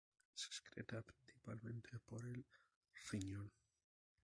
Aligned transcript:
Se 0.33 0.47
excreta 0.47 1.03
principalmente 1.03 1.99
por 2.07 2.25
el 2.25 2.43
riñón. 3.11 3.51